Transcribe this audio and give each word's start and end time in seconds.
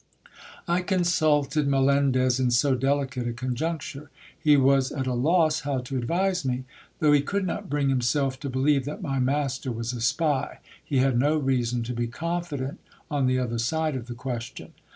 I 0.67 0.81
consulted 0.81 1.67
Melendez 1.67 2.39
in 2.39 2.49
so 2.49 2.73
delicate 2.73 3.27
a 3.27 3.33
conjuncture. 3.33 4.09
He 4.35 4.57
was 4.57 4.91
at 4.91 5.05
a 5.05 5.13
loss 5.13 5.59
how 5.59 5.77
to 5.81 5.95
advise 5.95 6.43
me. 6.43 6.63
Though 6.97 7.11
he 7.11 7.21
could 7.21 7.45
not 7.45 7.69
bring 7.69 7.89
himself 7.89 8.39
to 8.39 8.49
believe 8.49 8.85
that 8.85 9.03
my 9.03 9.19
master 9.19 9.71
was 9.71 9.93
a 9.93 10.01
spy, 10.01 10.57
he 10.83 10.97
had 10.97 11.19
no 11.19 11.37
reason 11.37 11.83
to 11.83 11.93
be 11.93 12.07
confident 12.07 12.79
on 13.11 13.27
the 13.27 13.37
other 13.37 13.59
side 13.59 13.95
of 13.95 14.07
the 14.07 14.15
question. 14.15 14.73